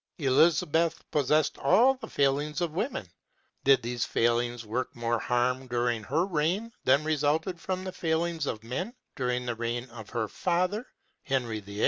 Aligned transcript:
Elizabeth 0.17 1.03
possessed 1.11 1.59
all 1.59 1.93
the 1.93 2.09
failings 2.09 2.59
of 2.59 2.71
women. 2.71 3.07
Did 3.63 3.83
these 3.83 4.03
failings 4.03 4.65
work 4.65 4.95
more 4.95 5.19
harm 5.19 5.67
during 5.67 6.01
her 6.05 6.25
reign 6.25 6.73
than 6.83 7.03
resulted 7.03 7.61
from 7.61 7.83
the 7.83 7.91
failings 7.93 8.47
of 8.47 8.63
men 8.63 8.95
during 9.15 9.45
the 9.45 9.53
reign 9.53 9.87
of 9.91 10.09
her 10.09 10.27
father, 10.27 10.87
Henry 11.21 11.59
VIII. 11.59 11.79